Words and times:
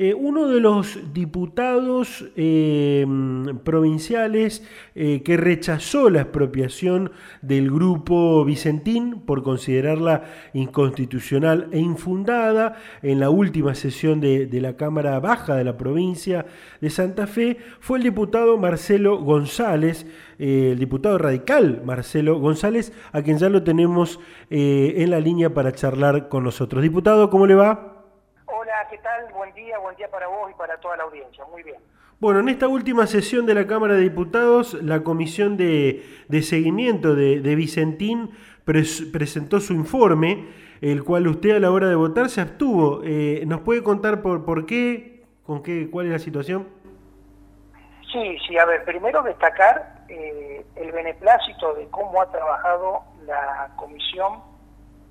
Eh, 0.00 0.14
uno 0.14 0.46
de 0.46 0.60
los 0.60 1.12
diputados 1.12 2.24
eh, 2.36 3.04
provinciales 3.64 4.62
eh, 4.94 5.24
que 5.24 5.36
rechazó 5.36 6.08
la 6.08 6.20
expropiación 6.20 7.10
del 7.42 7.68
grupo 7.68 8.44
Vicentín 8.44 9.22
por 9.22 9.42
considerarla 9.42 10.22
inconstitucional 10.54 11.66
e 11.72 11.80
infundada 11.80 12.76
en 13.02 13.18
la 13.18 13.30
última 13.30 13.74
sesión 13.74 14.20
de, 14.20 14.46
de 14.46 14.60
la 14.60 14.76
Cámara 14.76 15.18
Baja 15.18 15.56
de 15.56 15.64
la 15.64 15.76
provincia 15.76 16.46
de 16.80 16.90
Santa 16.90 17.26
Fe 17.26 17.56
fue 17.80 17.98
el 17.98 18.04
diputado 18.04 18.56
Marcelo 18.56 19.18
González, 19.18 20.06
el 20.38 20.78
diputado 20.78 21.18
radical 21.18 21.82
Marcelo 21.84 22.38
González, 22.38 22.92
a 23.10 23.22
quien 23.22 23.38
ya 23.38 23.48
lo 23.48 23.64
tenemos 23.64 24.20
en 24.48 25.10
la 25.10 25.18
línea 25.18 25.52
para 25.52 25.72
charlar 25.72 26.28
con 26.28 26.44
nosotros. 26.44 26.84
Diputado, 26.84 27.30
¿cómo 27.30 27.48
le 27.48 27.56
va? 27.56 27.97
¿Qué 28.86 28.98
tal? 28.98 29.32
Buen 29.32 29.52
día, 29.54 29.78
buen 29.78 29.96
día 29.96 30.08
para 30.08 30.28
vos 30.28 30.50
y 30.50 30.54
para 30.54 30.76
toda 30.78 30.96
la 30.96 31.04
audiencia. 31.04 31.44
Muy 31.50 31.62
bien. 31.62 31.78
Bueno, 32.20 32.40
en 32.40 32.48
esta 32.48 32.68
última 32.68 33.06
sesión 33.06 33.46
de 33.46 33.54
la 33.54 33.66
Cámara 33.66 33.94
de 33.94 34.02
Diputados, 34.02 34.74
la 34.82 35.02
Comisión 35.02 35.56
de, 35.56 36.04
Seguimiento 36.42 37.14
de, 37.14 37.54
Vicentín 37.56 38.30
presentó 38.64 39.60
su 39.60 39.72
informe, 39.72 40.48
el 40.80 41.02
cual 41.02 41.26
usted 41.26 41.56
a 41.56 41.60
la 41.60 41.70
hora 41.70 41.88
de 41.88 41.94
votar 41.94 42.28
se 42.28 42.40
abstuvo. 42.40 43.02
Eh, 43.04 43.42
¿Nos 43.46 43.60
puede 43.60 43.82
contar 43.82 44.22
por, 44.22 44.44
por 44.44 44.66
qué, 44.66 45.24
con 45.44 45.62
qué, 45.62 45.88
cuál 45.90 46.06
es 46.06 46.12
la 46.12 46.18
situación? 46.18 46.68
Sí, 48.12 48.38
sí, 48.46 48.58
a 48.58 48.64
ver, 48.64 48.84
primero 48.84 49.22
destacar 49.22 50.04
eh, 50.08 50.64
el 50.76 50.92
beneplácito 50.92 51.74
de 51.74 51.88
cómo 51.88 52.20
ha 52.22 52.30
trabajado 52.30 53.02
la 53.26 53.70
Comisión 53.76 54.40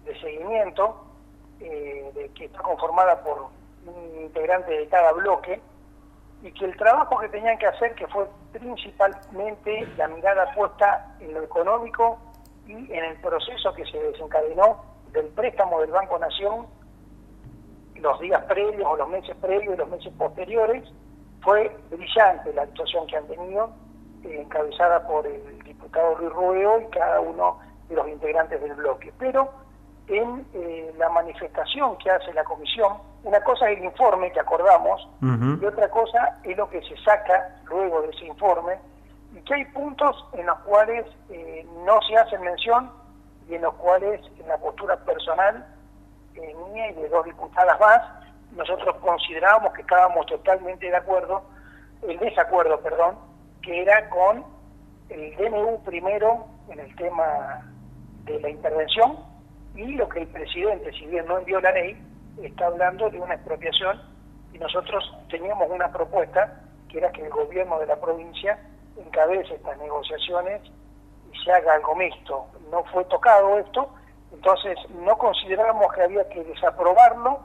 de 0.05 0.20
Seguimiento, 0.20 1.03
eh, 1.59 2.11
de, 2.16 2.30
que 2.30 2.45
está 2.45 2.59
conformada 2.59 3.23
por 3.23 3.56
un 3.87 4.21
integrante 4.21 4.71
de 4.71 4.87
cada 4.87 5.11
bloque, 5.13 5.61
y 6.43 6.51
que 6.51 6.65
el 6.65 6.77
trabajo 6.77 7.17
que 7.17 7.29
tenían 7.29 7.57
que 7.57 7.65
hacer, 7.65 7.95
que 7.95 8.07
fue 8.07 8.27
principalmente 8.52 9.88
la 9.97 10.07
mirada 10.07 10.53
puesta 10.53 11.16
en 11.19 11.33
lo 11.33 11.41
económico 11.41 12.19
y 12.67 12.73
en 12.73 13.03
el 13.05 13.19
proceso 13.21 13.73
que 13.73 13.85
se 13.85 13.97
desencadenó 13.97 14.83
del 15.11 15.27
préstamo 15.27 15.81
del 15.81 15.91
Banco 15.91 16.19
Nación 16.19 16.67
los 17.95 18.19
días 18.19 18.44
previos 18.44 18.85
o 18.85 18.95
los 18.95 19.09
meses 19.09 19.35
previos 19.41 19.73
y 19.73 19.77
los 19.77 19.89
meses 19.89 20.13
posteriores, 20.17 20.83
fue 21.41 21.75
brillante 21.89 22.53
la 22.53 22.63
actuación 22.63 23.07
que 23.07 23.17
han 23.17 23.27
tenido, 23.27 23.72
eh, 24.23 24.41
encabezada 24.41 25.07
por 25.07 25.25
el 25.25 25.59
diputado 25.63 26.17
Luis 26.19 26.31
Rueo 26.33 26.81
y 26.81 26.85
cada 26.88 27.19
uno 27.19 27.59
de 27.89 27.95
los 27.95 28.07
integrantes 28.07 28.61
del 28.61 28.73
bloque. 28.73 29.13
Pero 29.17 29.49
en 30.08 30.45
eh, 30.53 30.94
la 30.97 31.09
manifestación 31.09 31.97
que 31.97 32.09
hace 32.09 32.33
la 32.33 32.44
comisión. 32.44 32.94
Una 33.23 33.41
cosa 33.41 33.69
es 33.69 33.77
el 33.77 33.86
informe 33.86 34.31
que 34.31 34.39
acordamos 34.39 35.08
y 35.22 35.66
otra 35.66 35.89
cosa 35.89 36.39
es 36.44 36.55
lo 36.55 36.69
que 36.69 36.81
se 36.81 36.95
saca 37.03 37.59
luego 37.66 38.02
de 38.02 38.09
ese 38.09 38.25
informe 38.25 38.75
y 39.33 39.41
que 39.41 39.53
hay 39.53 39.66
puntos 39.66 40.25
en 40.33 40.45
los 40.45 40.58
cuales 40.59 41.05
eh, 41.30 41.67
no 41.85 42.00
se 42.08 42.16
hace 42.16 42.38
mención 42.39 42.89
y 43.50 43.55
en 43.55 43.61
los 43.63 43.73
cuales 43.75 44.22
en 44.39 44.47
la 44.47 44.58
postura 44.58 44.95
personal 44.97 45.66
eh, 46.35 46.55
mía 46.72 46.91
y 46.91 46.94
de 46.94 47.09
dos 47.09 47.25
diputadas 47.25 47.78
más, 47.80 48.02
nosotros 48.52 48.95
considerábamos 48.97 49.73
que 49.73 49.81
estábamos 49.81 50.25
totalmente 50.28 50.85
de 50.85 50.95
acuerdo, 50.95 51.44
el 52.08 52.17
desacuerdo, 52.19 52.80
perdón, 52.80 53.17
que 53.61 53.81
era 53.81 54.09
con 54.09 54.45
el 55.09 55.35
DNU 55.35 55.83
primero 55.83 56.45
en 56.69 56.80
el 56.80 56.95
tema 56.95 57.66
de 58.23 58.39
la 58.39 58.50
intervención 58.50 59.27
y 59.78 59.94
lo 59.94 60.09
que 60.09 60.22
el 60.22 60.28
presidente, 60.28 60.92
si 60.94 61.06
bien 61.06 61.25
no 61.28 61.38
envió 61.38 61.61
la 61.61 61.72
ley, 61.72 61.95
está 62.42 62.66
hablando 62.66 63.09
de 63.09 63.20
una 63.20 63.36
expropiación 63.36 64.02
y 64.52 64.58
nosotros 64.58 65.03
teníamos 65.30 65.69
una 65.69 65.92
propuesta 65.92 66.61
que 66.89 66.97
era 66.97 67.11
que 67.11 67.22
el 67.22 67.30
gobierno 67.30 67.80
de 67.80 67.86
la 67.86 67.95
provincia 67.95 68.59
encabece 68.97 69.53
estas 69.53 69.78
negociaciones 69.78 70.61
y 71.31 71.38
se 71.44 71.52
haga 71.52 71.75
algo 71.75 71.95
mixto. 71.95 72.47
No 72.72 72.84
fue 72.85 73.06
tocado 73.06 73.59
esto, 73.59 73.94
entonces 74.34 74.78
no 74.90 75.16
considerábamos 75.18 75.94
que 75.94 76.01
había 76.01 76.28
que 76.30 76.44
desaprobarlo 76.44 77.40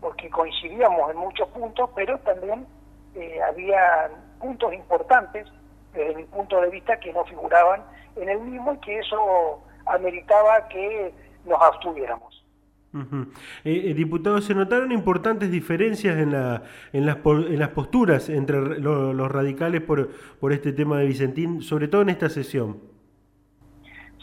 porque 0.00 0.28
coincidíamos 0.28 1.10
en 1.10 1.18
muchos 1.18 1.48
puntos, 1.50 1.88
pero 1.94 2.18
también 2.18 2.66
eh, 3.14 3.40
había 3.42 4.10
puntos 4.40 4.74
importantes 4.74 5.46
desde 5.92 6.16
mi 6.16 6.24
punto 6.24 6.60
de 6.60 6.70
vista 6.70 6.98
que 6.98 7.12
no 7.12 7.24
figuraban 7.24 7.84
en 8.16 8.28
el 8.28 8.40
mismo 8.40 8.74
y 8.74 8.78
que 8.78 8.98
eso 8.98 9.62
ameritaba 9.86 10.66
que 10.68 11.14
nos 11.46 11.60
abstuviéramos. 11.62 12.46
Eh, 13.64 13.90
eh, 13.90 13.94
diputado, 13.94 14.40
¿se 14.40 14.54
notaron 14.54 14.90
importantes 14.90 15.50
diferencias 15.50 16.16
en, 16.16 16.32
la, 16.32 16.62
en, 16.92 17.04
las, 17.04 17.18
en 17.24 17.58
las 17.58 17.68
posturas 17.70 18.28
entre 18.30 18.80
los 18.80 19.30
radicales 19.30 19.82
por, 19.82 20.08
por 20.40 20.52
este 20.52 20.72
tema 20.72 20.98
de 20.98 21.06
Vicentín, 21.06 21.60
sobre 21.60 21.88
todo 21.88 22.02
en 22.02 22.08
esta 22.08 22.30
sesión? 22.30 22.80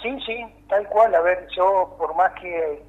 Sí, 0.02 0.18
sí, 0.26 0.46
tal 0.68 0.88
cual. 0.90 1.14
A 1.16 1.22
ver, 1.22 1.48
yo, 1.56 1.96
por 1.98 2.16
más 2.16 2.32
que 2.34 2.82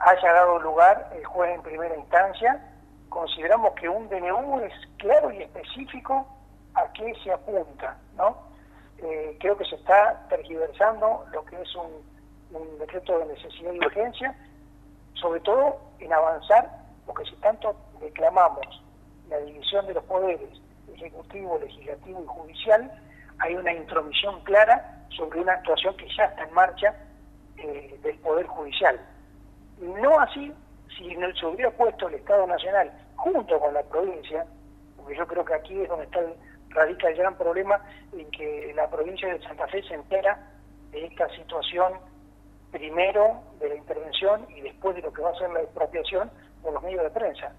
haya 0.00 0.32
dado 0.32 0.58
lugar 0.60 1.10
el 1.16 1.24
juez 1.24 1.54
en 1.54 1.62
primera 1.62 1.96
instancia, 1.96 2.66
consideramos 3.08 3.72
que 3.74 3.88
un 3.88 4.08
DNU 4.08 4.60
es 4.60 4.72
claro 4.98 5.30
y 5.32 5.42
específico 5.42 6.26
a 6.74 6.92
qué 6.92 7.14
se 7.22 7.32
apunta, 7.32 7.98
¿no? 8.16 8.36
Eh, 8.98 9.36
creo 9.40 9.56
que 9.56 9.64
se 9.64 9.76
está 9.76 10.26
tergiversando 10.28 11.24
lo 11.32 11.44
que 11.46 11.60
es 11.60 11.74
un 11.74 12.09
un 12.52 12.78
decreto 12.78 13.18
de 13.18 13.26
necesidad 13.26 13.72
y 13.72 13.78
urgencia, 13.78 14.34
sobre 15.14 15.40
todo 15.40 15.80
en 15.98 16.12
avanzar, 16.12 16.68
porque 17.06 17.24
si 17.24 17.36
tanto 17.36 17.74
reclamamos 18.00 18.82
la 19.28 19.38
división 19.38 19.86
de 19.86 19.94
los 19.94 20.04
poderes, 20.04 20.60
ejecutivo, 20.94 21.58
legislativo 21.58 22.22
y 22.22 22.26
judicial, 22.26 22.90
hay 23.38 23.54
una 23.54 23.72
intromisión 23.72 24.40
clara 24.44 25.06
sobre 25.16 25.40
una 25.40 25.54
actuación 25.54 25.96
que 25.96 26.08
ya 26.16 26.24
está 26.24 26.44
en 26.44 26.54
marcha 26.54 26.94
eh, 27.56 27.98
del 28.02 28.18
Poder 28.18 28.46
Judicial. 28.46 29.00
No 29.80 30.20
así 30.20 30.52
si 30.96 31.16
no 31.16 31.32
se 31.34 31.46
hubiera 31.46 31.70
puesto 31.70 32.08
el 32.08 32.14
Estado 32.14 32.46
Nacional 32.46 32.90
junto 33.16 33.58
con 33.58 33.72
la 33.72 33.82
provincia, 33.84 34.44
porque 34.96 35.16
yo 35.16 35.26
creo 35.26 35.44
que 35.44 35.54
aquí 35.54 35.80
es 35.80 35.88
donde 35.88 36.04
está 36.04 36.20
radica 36.70 37.08
el 37.08 37.16
gran 37.16 37.36
problema 37.36 37.80
en 38.12 38.30
que 38.30 38.72
la 38.74 38.88
provincia 38.88 39.28
de 39.28 39.42
Santa 39.42 39.66
Fe 39.68 39.82
se 39.82 39.94
entera 39.94 40.38
de 40.92 41.06
esta 41.06 41.28
situación 41.30 41.94
primero 42.70 43.42
de 43.58 43.68
la 43.68 43.74
intervención 43.74 44.46
y 44.50 44.60
después 44.60 44.96
de 44.96 45.02
lo 45.02 45.12
que 45.12 45.22
va 45.22 45.30
a 45.30 45.34
ser 45.34 45.50
la 45.50 45.60
expropiación 45.60 46.30
por 46.62 46.72
los 46.72 46.82
medios 46.82 47.02
de 47.02 47.10
prensa. 47.10 47.52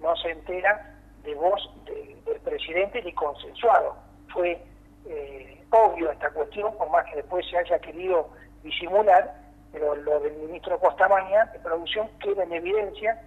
No 0.00 0.14
se 0.16 0.30
entera 0.30 0.96
de 1.22 1.34
voz 1.34 1.60
del 1.84 2.40
presidente 2.40 3.02
ni 3.02 3.12
consensuado. 3.12 3.96
Fue 4.32 4.60
eh, 5.06 5.64
obvio 5.70 6.10
esta 6.10 6.30
cuestión, 6.30 6.76
por 6.76 6.90
más 6.90 7.04
que 7.06 7.16
después 7.16 7.44
se 7.48 7.58
haya 7.58 7.78
querido 7.78 8.28
disimular, 8.62 9.34
pero 9.72 9.94
lo 9.96 10.20
del 10.20 10.34
ministro 10.36 10.78
Costamaña 10.78 11.46
de 11.46 11.58
producción 11.60 12.08
queda 12.18 12.44
en 12.44 12.52
evidencia 12.52 13.20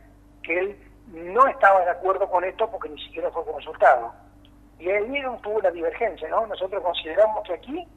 que 0.43 0.59
él 0.59 0.79
no 1.07 1.47
estaba 1.47 1.83
de 1.83 1.91
acuerdo 1.91 2.29
con 2.29 2.43
esto 2.43 2.69
porque 2.69 2.89
ni 2.89 3.01
siquiera 3.01 3.31
fue 3.31 3.45
consultado. 3.45 4.13
Y 4.79 4.89
ahí 4.89 5.23
tuvo 5.41 5.61
la 5.61 5.71
divergencia, 5.71 6.27
¿no? 6.29 6.45
Nosotros 6.47 6.83
consideramos 6.83 7.43
que 7.43 7.53
aquí 7.53 7.87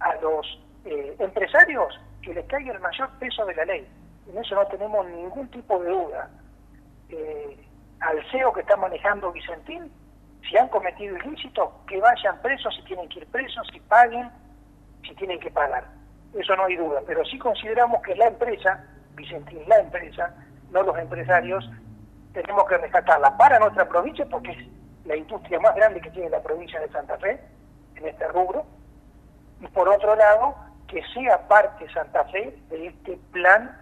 a 0.00 0.14
los 0.16 0.60
eh, 0.84 1.16
empresarios 1.18 1.98
que 2.28 2.34
les 2.34 2.46
caiga 2.46 2.74
el 2.74 2.80
mayor 2.80 3.08
peso 3.18 3.46
de 3.46 3.54
la 3.54 3.64
ley. 3.64 3.88
En 4.30 4.36
eso 4.36 4.54
no 4.54 4.66
tenemos 4.66 5.06
ningún 5.06 5.48
tipo 5.48 5.78
de 5.80 5.88
duda. 5.88 6.28
Eh, 7.08 7.66
al 8.00 8.22
CEO 8.30 8.52
que 8.52 8.60
está 8.60 8.76
manejando 8.76 9.32
Vicentín, 9.32 9.90
si 10.46 10.58
han 10.58 10.68
cometido 10.68 11.16
ilícitos, 11.16 11.70
que 11.86 11.98
vayan 11.98 12.40
presos 12.42 12.74
si 12.76 12.82
tienen 12.82 13.08
que 13.08 13.20
ir 13.20 13.26
presos, 13.28 13.66
si 13.72 13.80
paguen, 13.80 14.30
si 15.04 15.14
tienen 15.14 15.40
que 15.40 15.50
pagar. 15.50 15.86
Eso 16.34 16.54
no 16.54 16.64
hay 16.64 16.76
duda. 16.76 17.00
Pero 17.06 17.24
sí 17.24 17.38
consideramos 17.38 18.02
que 18.02 18.14
la 18.14 18.26
empresa, 18.26 18.84
Vicentín, 19.14 19.66
la 19.66 19.78
empresa, 19.78 20.34
no 20.70 20.82
los 20.82 20.98
empresarios, 20.98 21.64
tenemos 22.34 22.66
que 22.66 22.76
rescatarla 22.76 23.38
para 23.38 23.58
nuestra 23.58 23.88
provincia 23.88 24.26
porque 24.26 24.50
es 24.50 24.68
la 25.06 25.16
industria 25.16 25.58
más 25.60 25.74
grande 25.74 26.02
que 26.02 26.10
tiene 26.10 26.28
la 26.28 26.42
provincia 26.42 26.78
de 26.78 26.90
Santa 26.90 27.16
Fe 27.16 27.40
en 27.96 28.06
este 28.06 28.28
rubro. 28.28 28.66
Y 29.60 29.66
por 29.68 29.88
otro 29.88 30.14
lado, 30.14 30.67
que 30.88 31.02
sea 31.14 31.46
parte 31.46 31.88
Santa 31.92 32.24
Fe 32.24 32.56
de 32.70 32.86
este 32.88 33.18
plan 33.32 33.76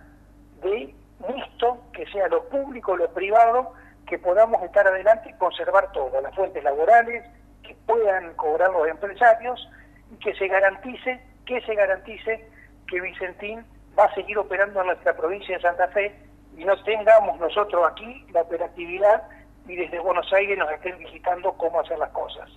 de 0.62 0.94
mixto, 1.29 1.81
que 1.93 2.06
sea 2.06 2.29
lo 2.29 2.44
público, 2.49 2.97
lo 2.97 3.08
privado, 3.11 3.73
que 4.06 4.19
podamos 4.19 4.62
estar 4.62 4.87
adelante 4.87 5.31
y 5.31 5.32
conservar 5.35 5.91
todo, 5.93 6.20
las 6.20 6.35
fuentes 6.35 6.62
laborales, 6.62 7.25
que 7.62 7.75
puedan 7.87 8.35
cobrar 8.35 8.70
los 8.70 8.88
empresarios 8.88 9.69
y 10.12 10.17
que 10.17 10.35
se 10.35 10.49
garantice, 10.49 11.20
que 11.44 11.61
se 11.62 11.75
garantice 11.75 12.49
que 12.88 13.00
Vicentín 13.00 13.64
va 13.99 14.05
a 14.05 14.14
seguir 14.14 14.38
operando 14.38 14.81
en 14.81 14.88
nuestra 14.88 15.17
provincia 15.17 15.56
de 15.56 15.62
Santa 15.62 15.88
Fe 15.88 16.14
y 16.56 16.64
no 16.64 16.81
tengamos 16.85 17.38
nosotros 17.38 17.85
aquí 17.91 18.26
la 18.32 18.43
operatividad 18.43 19.23
y 19.68 19.76
desde 19.76 19.98
Buenos 20.00 20.30
Aires 20.32 20.58
nos 20.58 20.70
estén 20.70 20.98
visitando 20.98 21.52
cómo 21.52 21.80
hacer 21.80 21.98
las 21.98 22.10
cosas. 22.10 22.48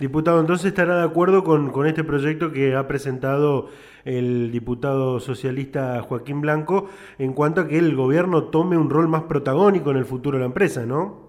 Diputado, 0.00 0.40
entonces 0.40 0.66
estará 0.66 0.98
de 0.98 1.04
acuerdo 1.04 1.44
con, 1.44 1.70
con 1.70 1.86
este 1.86 2.04
proyecto 2.04 2.52
que 2.52 2.74
ha 2.74 2.86
presentado 2.86 3.68
el 4.04 4.52
diputado 4.52 5.18
socialista 5.20 6.02
Joaquín 6.02 6.40
Blanco 6.40 6.90
en 7.18 7.32
cuanto 7.32 7.62
a 7.62 7.68
que 7.68 7.78
el 7.78 7.96
gobierno 7.96 8.44
tome 8.44 8.76
un 8.76 8.90
rol 8.90 9.08
más 9.08 9.22
protagónico 9.22 9.90
en 9.90 9.96
el 9.96 10.04
futuro 10.04 10.36
de 10.36 10.40
la 10.40 10.46
empresa, 10.46 10.84
¿no? 10.84 11.24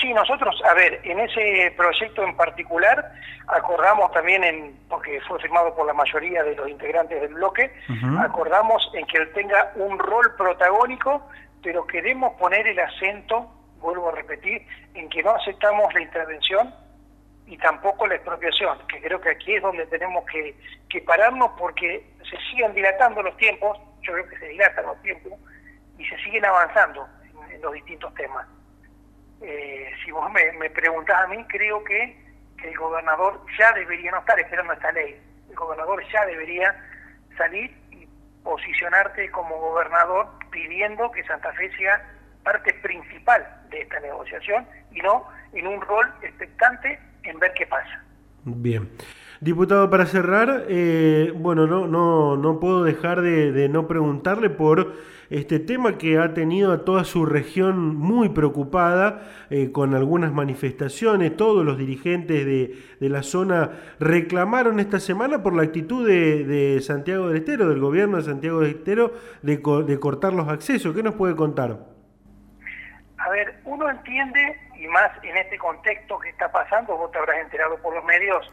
sí, 0.00 0.12
nosotros, 0.12 0.60
a 0.64 0.74
ver, 0.74 1.00
en 1.04 1.20
ese 1.20 1.72
proyecto 1.76 2.22
en 2.22 2.36
particular 2.36 3.12
acordamos 3.46 4.10
también, 4.12 4.44
en 4.44 4.76
porque 4.88 5.20
fue 5.22 5.38
firmado 5.40 5.74
por 5.74 5.86
la 5.86 5.92
mayoría 5.92 6.42
de 6.42 6.54
los 6.54 6.68
integrantes 6.68 7.20
del 7.20 7.34
bloque, 7.34 7.72
acordamos 8.18 8.90
en 8.94 9.06
que 9.06 9.18
él 9.18 9.32
tenga 9.32 9.72
un 9.76 9.98
rol 9.98 10.34
protagónico, 10.36 11.28
pero 11.62 11.86
queremos 11.86 12.34
poner 12.34 12.66
el 12.66 12.78
acento, 12.78 13.50
vuelvo 13.80 14.08
a 14.08 14.12
repetir, 14.12 14.66
en 14.94 15.08
que 15.08 15.22
no 15.22 15.30
aceptamos 15.30 15.92
la 15.94 16.00
intervención 16.00 16.74
y 17.46 17.56
tampoco 17.58 18.06
la 18.06 18.16
expropiación, 18.16 18.78
que 18.88 19.00
creo 19.00 19.20
que 19.20 19.30
aquí 19.30 19.54
es 19.54 19.62
donde 19.62 19.86
tenemos 19.86 20.24
que, 20.26 20.54
que 20.88 21.00
pararnos 21.00 21.50
porque 21.58 22.04
se 22.28 22.36
siguen 22.50 22.74
dilatando 22.74 23.22
los 23.22 23.36
tiempos, 23.38 23.78
yo 24.02 24.12
creo 24.12 24.28
que 24.28 24.38
se 24.38 24.48
dilatan 24.48 24.86
los 24.86 25.00
tiempos, 25.02 25.32
y 25.96 26.04
se 26.04 26.16
siguen 26.18 26.44
avanzando 26.44 27.08
en 27.50 27.60
los 27.60 27.72
distintos 27.72 28.12
temas 28.14 28.46
eh, 29.40 29.90
si 30.04 30.10
vos 30.10 30.30
me, 30.32 30.52
me, 30.52 30.70
preguntás 30.70 31.24
a 31.24 31.26
mí, 31.28 31.44
creo 31.48 31.82
que, 31.84 32.26
el 32.64 32.76
gobernador 32.76 33.40
ya 33.56 33.72
debería 33.72 34.10
no 34.10 34.18
estar 34.18 34.38
esperando 34.40 34.72
esta 34.72 34.90
ley. 34.90 35.16
El 35.48 35.54
gobernador 35.54 36.02
ya 36.12 36.26
debería 36.26 36.74
salir 37.36 37.70
y 37.92 38.04
posicionarte 38.42 39.30
como 39.30 39.56
gobernador 39.60 40.28
pidiendo 40.50 41.08
que 41.12 41.22
Santa 41.22 41.52
Fe 41.52 41.70
sea 41.76 42.04
parte 42.42 42.74
principal 42.74 43.46
de 43.70 43.82
esta 43.82 44.00
negociación 44.00 44.66
y 44.92 45.00
no 45.00 45.24
en 45.52 45.66
un 45.66 45.80
rol 45.80 46.06
expectante 46.22 46.98
en 47.24 47.38
ver 47.38 47.52
qué 47.54 47.66
pasa. 47.66 48.04
Bien. 48.44 48.88
Diputado, 49.40 49.88
para 49.88 50.04
cerrar, 50.06 50.64
eh, 50.68 51.32
bueno, 51.36 51.68
no, 51.68 51.86
no, 51.86 52.36
no 52.36 52.58
puedo 52.58 52.82
dejar 52.82 53.20
de, 53.22 53.68
no 53.68 53.86
preguntarle 53.86 54.50
por 54.50 54.94
este 55.30 55.60
tema 55.60 55.96
que 55.96 56.18
ha 56.18 56.34
tenido 56.34 56.72
a 56.72 56.84
toda 56.84 57.04
su 57.04 57.24
región 57.24 57.94
muy 57.94 58.30
preocupada 58.30 59.30
eh, 59.50 59.70
con 59.70 59.94
algunas 59.94 60.32
manifestaciones. 60.32 61.36
Todos 61.36 61.64
los 61.64 61.78
dirigentes 61.78 62.44
de, 62.44 63.08
la 63.08 63.22
zona 63.22 63.70
reclamaron 64.00 64.80
esta 64.80 64.98
semana 64.98 65.40
por 65.40 65.54
la 65.54 65.62
actitud 65.62 66.04
de, 66.04 66.80
Santiago 66.82 67.28
del 67.28 67.36
Estero, 67.36 67.68
del 67.68 67.78
gobierno 67.78 68.16
de 68.16 68.24
Santiago 68.24 68.60
del 68.60 68.70
Estero, 68.70 69.12
de, 69.42 69.58
de 69.86 70.00
cortar 70.00 70.32
los 70.32 70.48
accesos. 70.48 70.96
¿Qué 70.96 71.04
nos 71.04 71.14
puede 71.14 71.36
contar? 71.36 71.97
A 73.18 73.30
ver, 73.30 73.60
uno 73.64 73.90
entiende, 73.90 74.60
y 74.76 74.86
más 74.86 75.10
en 75.22 75.36
este 75.36 75.58
contexto 75.58 76.18
que 76.18 76.30
está 76.30 76.50
pasando, 76.50 76.96
vos 76.96 77.10
te 77.10 77.18
habrás 77.18 77.38
enterado 77.38 77.76
por 77.78 77.94
los 77.94 78.04
medios, 78.04 78.48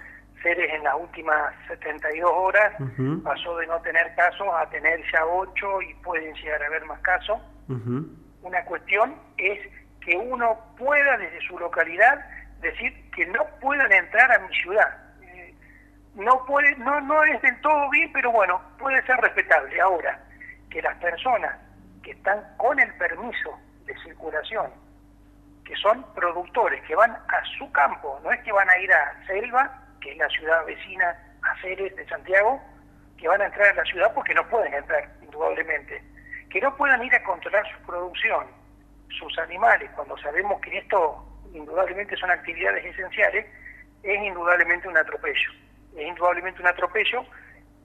en 0.45 0.83
las 0.83 0.95
últimas 0.95 1.53
72 1.67 2.29
horas, 2.31 2.73
pasó 3.23 3.57
de 3.57 3.67
no 3.67 3.81
tener 3.81 4.13
casos 4.15 4.47
a 4.55 4.69
tener 4.69 5.01
ya 5.11 5.25
8 5.25 5.81
y 5.81 5.93
pueden 5.95 6.33
llegar 6.35 6.61
a 6.61 6.67
haber 6.67 6.85
más 6.85 6.99
casos. 7.01 7.39
Una 7.67 8.63
cuestión 8.65 9.15
es 9.37 9.59
que 10.01 10.15
uno 10.15 10.57
pueda 10.77 11.17
desde 11.17 11.41
su 11.47 11.57
localidad 11.57 12.19
decir 12.61 12.93
que 13.11 13.25
no 13.27 13.43
puedan 13.59 13.91
entrar 13.91 14.31
a 14.31 14.39
mi 14.39 14.55
ciudad. 14.55 14.87
Eh, 15.23 15.55
no 16.13 16.45
puede, 16.45 16.75
no, 16.77 17.01
no 17.01 17.23
es 17.23 17.41
del 17.41 17.59
todo 17.61 17.89
bien, 17.89 18.11
pero 18.13 18.31
bueno, 18.31 18.61
puede 18.77 19.03
ser 19.05 19.17
respetable. 19.17 19.81
Ahora, 19.81 20.19
que 20.69 20.81
las 20.81 20.95
personas 20.97 21.57
que 22.03 22.11
están 22.11 22.39
con 22.57 22.79
el 22.79 22.93
permiso 22.95 23.59
de 23.85 23.97
circulación, 24.03 24.71
que 25.63 25.75
son 25.77 26.05
productores, 26.13 26.83
que 26.85 26.95
van 26.95 27.11
a 27.11 27.45
su 27.57 27.71
campo, 27.71 28.19
no 28.23 28.31
es 28.31 28.41
que 28.41 28.51
van 28.51 28.69
a 28.69 28.77
ir 28.79 28.91
a 28.91 29.25
selva 29.25 29.81
que 30.05 30.11
es 30.11 30.17
la 30.17 30.29
ciudad 30.29 30.63
vecina 30.65 31.17
a 31.41 31.61
Ceres 31.61 31.95
de 31.95 32.07
Santiago, 32.07 32.61
que 33.17 33.27
van 33.27 33.41
a 33.41 33.45
entrar 33.45 33.69
a 33.69 33.73
la 33.73 33.83
ciudad 33.85 34.13
porque 34.13 34.35
no 34.35 34.47
pueden 34.49 34.71
entrar, 34.73 35.09
indudablemente. 35.23 35.99
Que 36.51 36.61
no 36.61 36.75
puedan 36.77 37.03
ir 37.03 37.13
a 37.15 37.23
controlar 37.23 37.65
su 37.71 37.85
producción, 37.87 38.45
sus 39.09 39.37
animales, 39.39 39.89
cuando 39.95 40.15
sabemos 40.19 40.61
que 40.61 40.77
esto 40.77 41.25
indudablemente 41.53 42.15
son 42.17 42.29
actividades 42.29 42.85
esenciales, 42.85 43.47
es 44.03 44.21
indudablemente 44.21 44.87
un 44.87 44.97
atropello. 44.97 45.51
Es 45.97 46.07
indudablemente 46.07 46.61
un 46.61 46.67
atropello 46.67 47.25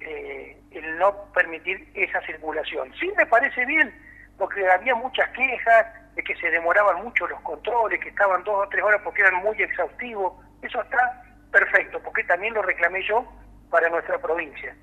eh, 0.00 0.61
el 0.73 0.99
no 0.99 1.32
permitir 1.32 1.88
esa 1.94 2.20
circulación. 2.26 2.93
Sí 3.00 3.11
me 3.17 3.25
parece 3.25 3.64
bien, 3.64 3.94
porque 4.40 4.66
había 4.66 4.94
muchas 4.94 5.28
quejas 5.32 5.87
de 6.16 6.25
que 6.25 6.34
se 6.37 6.50
demoraban 6.50 7.04
mucho 7.04 7.28
los 7.28 7.38
controles, 7.42 8.00
que 8.00 8.08
estaban 8.08 8.42
dos 8.42 8.66
o 8.66 8.69
tres 8.70 8.82
horas 8.82 9.02
porque 9.04 9.20
eran 9.20 9.42
muy 9.42 9.54
exhaustivos. 9.62 10.32
Eso 10.62 10.81
está 10.82 11.22
perfecto, 11.52 12.00
porque 12.02 12.25
también 12.25 12.54
lo 12.54 12.62
reclamé 12.62 13.06
yo 13.06 13.22
para 13.69 13.90
nuestra 13.90 14.19
provincia. 14.19 14.75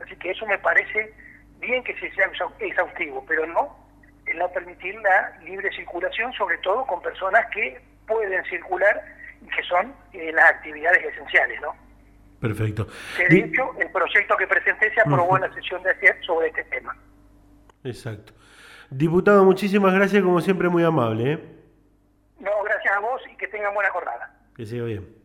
Así 0.00 0.14
que 0.14 0.30
eso 0.30 0.46
me 0.46 0.56
parece 0.58 1.12
bien 1.58 1.82
que 1.82 1.98
se 1.98 2.12
sea 2.12 2.30
exhaustivo, 2.60 3.24
pero 3.26 3.44
no 3.44 3.76
el 4.26 4.38
no 4.38 4.48
permitir 4.52 4.94
la 5.00 5.36
libre 5.40 5.68
circulación, 5.72 6.32
sobre 6.34 6.58
todo 6.58 6.86
con 6.86 7.02
personas 7.02 7.44
que 7.52 7.82
pueden 8.06 8.44
circular 8.44 9.02
y 9.40 9.48
que 9.48 9.64
son 9.64 9.92
eh, 10.12 10.30
las 10.32 10.48
actividades 10.48 11.04
esenciales, 11.12 11.60
¿no? 11.60 11.74
Perfecto. 12.40 12.86
de 13.18 13.36
hecho, 13.36 13.74
el 13.80 13.90
proyecto 13.90 14.36
que 14.36 14.46
presenté 14.46 14.94
se 14.94 15.00
aprobó 15.00 15.36
en 15.36 15.42
la 15.42 15.54
sesión 15.54 15.82
de 15.82 15.90
ayer 15.90 16.16
sobre 16.24 16.48
este 16.48 16.62
tema. 16.64 16.96
Exacto. 17.82 18.32
Diputado, 18.94 19.42
muchísimas 19.42 19.94
gracias, 19.94 20.22
como 20.22 20.40
siempre, 20.42 20.68
muy 20.68 20.84
amable. 20.84 21.32
¿eh? 21.32 21.38
No, 22.38 22.50
gracias 22.62 22.94
a 22.94 23.00
vos 23.00 23.22
y 23.32 23.36
que 23.38 23.48
tengan 23.48 23.72
buena 23.72 23.90
jornada. 23.90 24.38
Que 24.54 24.66
siga 24.66 24.84
bien. 24.84 25.21